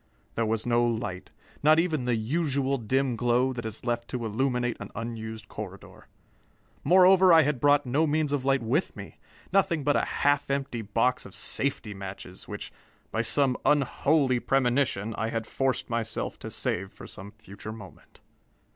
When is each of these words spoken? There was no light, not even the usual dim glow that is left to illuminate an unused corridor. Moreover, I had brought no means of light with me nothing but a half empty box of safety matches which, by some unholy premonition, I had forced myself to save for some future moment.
There 0.33 0.47
was 0.47 0.65
no 0.65 0.83
light, 0.83 1.29
not 1.61 1.77
even 1.77 2.05
the 2.05 2.15
usual 2.15 2.79
dim 2.79 3.15
glow 3.15 3.53
that 3.53 3.67
is 3.67 3.85
left 3.85 4.07
to 4.07 4.25
illuminate 4.25 4.77
an 4.79 4.89
unused 4.95 5.47
corridor. 5.47 6.07
Moreover, 6.83 7.31
I 7.31 7.43
had 7.43 7.59
brought 7.59 7.85
no 7.85 8.07
means 8.07 8.31
of 8.31 8.43
light 8.43 8.63
with 8.63 8.95
me 8.95 9.19
nothing 9.53 9.83
but 9.83 9.95
a 9.95 10.03
half 10.23 10.49
empty 10.49 10.81
box 10.81 11.23
of 11.23 11.35
safety 11.35 11.93
matches 11.93 12.47
which, 12.47 12.73
by 13.11 13.21
some 13.21 13.55
unholy 13.63 14.39
premonition, 14.39 15.13
I 15.19 15.29
had 15.29 15.45
forced 15.45 15.87
myself 15.87 16.39
to 16.39 16.49
save 16.49 16.91
for 16.91 17.05
some 17.05 17.29
future 17.29 17.71
moment. 17.71 18.21